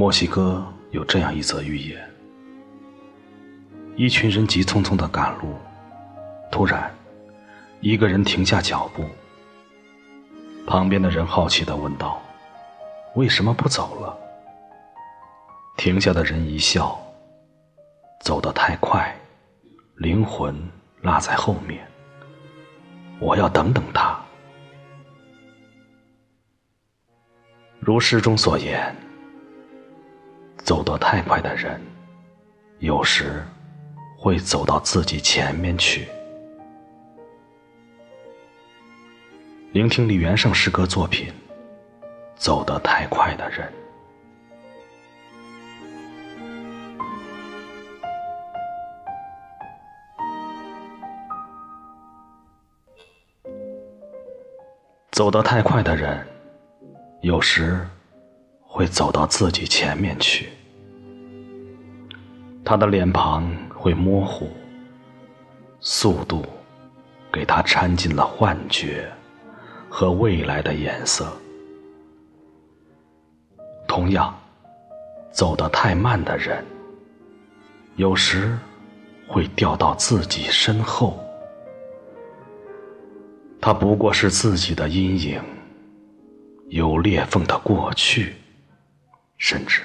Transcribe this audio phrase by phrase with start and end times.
[0.00, 2.10] 墨西哥有这样一则寓言：
[3.96, 5.54] 一群人急匆匆的赶路，
[6.50, 6.90] 突然，
[7.82, 9.04] 一个人停下脚步。
[10.66, 12.18] 旁边的人好奇的问道
[13.14, 14.16] ：“为什么不走了？”
[15.76, 16.98] 停下的人一笑
[18.24, 19.14] ：“走得太快，
[19.96, 20.56] 灵魂
[21.02, 21.86] 落在后面，
[23.20, 24.18] 我要等等他。”
[27.78, 28.96] 如诗中所言。
[30.70, 31.80] 走得太快的人，
[32.78, 33.42] 有时
[34.16, 36.06] 会走到自己前面去。
[39.72, 41.26] 聆听李元盛诗歌作品
[42.36, 43.68] 《走得太快的人》。
[55.10, 56.24] 走得太快的人，
[57.22, 57.84] 有时
[58.62, 60.48] 会走到自己前面去。
[62.70, 64.48] 他的脸庞会模糊，
[65.80, 66.46] 速度
[67.32, 69.10] 给他掺进了幻觉
[69.88, 71.32] 和未来的颜色。
[73.88, 74.32] 同样，
[75.32, 76.64] 走得太慢的人，
[77.96, 78.56] 有时
[79.26, 81.18] 会掉到自己身后。
[83.60, 85.42] 他不过是自己的阴影，
[86.68, 88.36] 有裂缝的过去，
[89.38, 89.82] 甚至。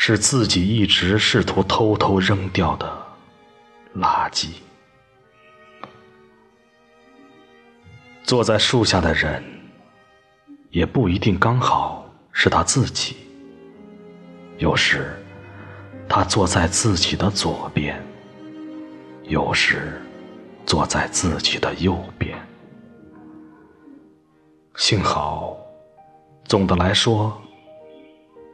[0.00, 2.88] 是自己一直试图偷偷扔掉的
[3.96, 4.50] 垃圾。
[8.22, 9.42] 坐在树下的人，
[10.70, 13.16] 也不一定刚好是他自己。
[14.58, 15.20] 有时，
[16.08, 17.96] 他坐在自己的左边；
[19.24, 20.00] 有时，
[20.64, 22.38] 坐在自己的右边。
[24.76, 25.56] 幸好，
[26.44, 27.36] 总的来说，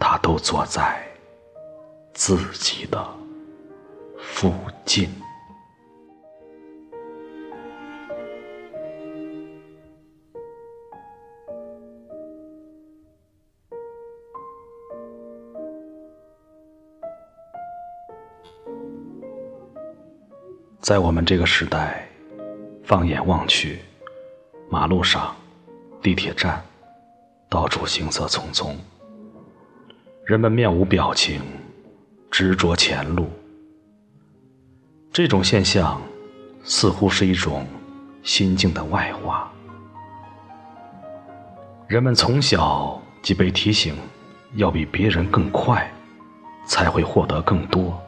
[0.00, 1.07] 他都坐在。
[2.18, 3.08] 自己的
[4.18, 4.52] 附
[4.84, 5.08] 近，
[20.80, 22.08] 在我们这个时代，
[22.82, 23.78] 放眼望去，
[24.68, 25.36] 马路上、
[26.02, 26.60] 地铁站，
[27.48, 28.74] 到处行色匆匆，
[30.24, 31.40] 人们面无表情。
[32.30, 33.28] 执着前路，
[35.12, 36.00] 这种现象
[36.62, 37.66] 似乎是一种
[38.22, 39.50] 心境的外化。
[41.88, 43.96] 人们从小即被提醒，
[44.54, 45.90] 要比别人更快，
[46.66, 48.00] 才会获得更多，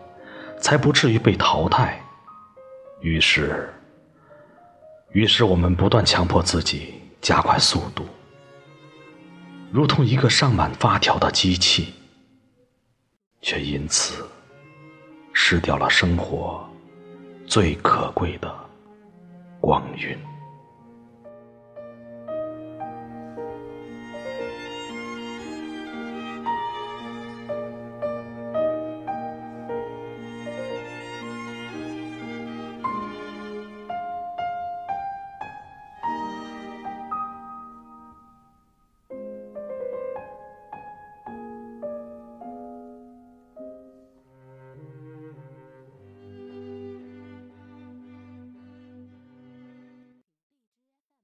[0.60, 1.98] 才不至于被淘汰。
[3.00, 3.72] 于是，
[5.12, 8.04] 于是我们不断强迫自己加快速度，
[9.72, 11.94] 如同一个上满发条的机器。
[13.42, 14.28] 却因此
[15.32, 16.68] 失掉了生活
[17.46, 18.54] 最可贵的
[19.60, 20.29] 光晕。